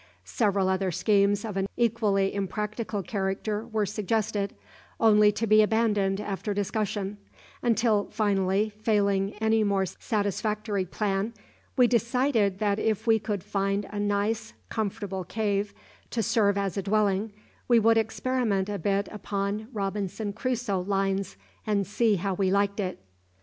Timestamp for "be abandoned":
5.45-6.19